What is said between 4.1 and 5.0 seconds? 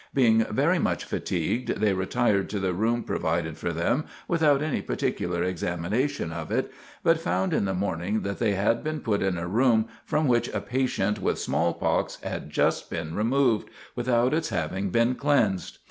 without any